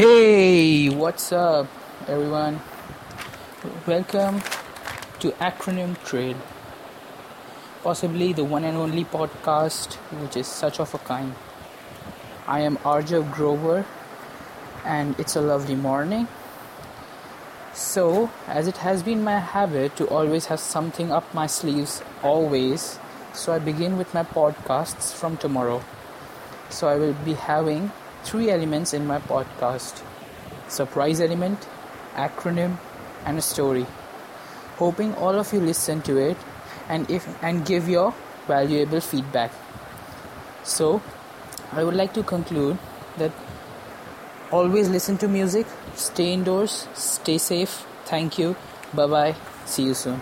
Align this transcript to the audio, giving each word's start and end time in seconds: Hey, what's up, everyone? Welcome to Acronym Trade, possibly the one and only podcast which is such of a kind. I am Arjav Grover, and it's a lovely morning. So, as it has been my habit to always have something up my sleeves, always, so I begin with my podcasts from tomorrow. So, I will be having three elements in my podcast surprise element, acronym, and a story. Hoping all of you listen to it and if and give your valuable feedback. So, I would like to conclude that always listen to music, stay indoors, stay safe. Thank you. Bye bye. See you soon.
Hey, 0.00 0.88
what's 0.88 1.30
up, 1.30 1.66
everyone? 2.08 2.58
Welcome 3.86 4.40
to 5.18 5.32
Acronym 5.32 6.02
Trade, 6.06 6.38
possibly 7.82 8.32
the 8.32 8.42
one 8.42 8.64
and 8.64 8.78
only 8.78 9.04
podcast 9.04 9.96
which 10.22 10.38
is 10.38 10.46
such 10.46 10.80
of 10.80 10.94
a 10.94 10.98
kind. 11.00 11.34
I 12.46 12.60
am 12.60 12.78
Arjav 12.78 13.30
Grover, 13.30 13.84
and 14.86 15.20
it's 15.20 15.36
a 15.36 15.42
lovely 15.42 15.76
morning. 15.76 16.28
So, 17.74 18.30
as 18.48 18.68
it 18.68 18.78
has 18.78 19.02
been 19.02 19.22
my 19.22 19.38
habit 19.38 19.96
to 19.96 20.08
always 20.08 20.46
have 20.46 20.60
something 20.60 21.12
up 21.12 21.34
my 21.34 21.46
sleeves, 21.46 22.02
always, 22.22 22.98
so 23.34 23.52
I 23.52 23.58
begin 23.58 23.98
with 23.98 24.14
my 24.14 24.22
podcasts 24.22 25.12
from 25.12 25.36
tomorrow. 25.36 25.84
So, 26.70 26.88
I 26.88 26.96
will 26.96 27.12
be 27.12 27.34
having 27.34 27.92
three 28.24 28.50
elements 28.50 28.94
in 28.94 29.06
my 29.06 29.18
podcast 29.18 30.02
surprise 30.68 31.20
element, 31.20 31.66
acronym, 32.14 32.76
and 33.26 33.38
a 33.38 33.42
story. 33.42 33.86
Hoping 34.76 35.14
all 35.14 35.38
of 35.38 35.52
you 35.52 35.60
listen 35.60 36.00
to 36.02 36.16
it 36.16 36.36
and 36.88 37.10
if 37.10 37.26
and 37.42 37.66
give 37.66 37.88
your 37.88 38.14
valuable 38.46 39.00
feedback. 39.00 39.52
So, 40.62 41.02
I 41.72 41.84
would 41.84 41.94
like 41.94 42.14
to 42.14 42.22
conclude 42.22 42.78
that 43.18 43.32
always 44.50 44.88
listen 44.88 45.18
to 45.18 45.28
music, 45.28 45.66
stay 45.94 46.32
indoors, 46.32 46.88
stay 46.94 47.38
safe. 47.38 47.86
Thank 48.04 48.38
you. 48.38 48.56
Bye 48.92 49.06
bye. 49.06 49.34
See 49.66 49.84
you 49.84 49.94
soon. 49.94 50.20